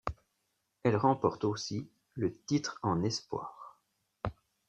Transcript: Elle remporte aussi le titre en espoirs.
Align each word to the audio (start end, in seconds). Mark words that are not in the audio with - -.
Elle 0.81 0.95
remporte 0.97 1.43
aussi 1.43 1.87
le 2.15 2.33
titre 2.35 2.79
en 2.81 3.03
espoirs. 3.03 3.77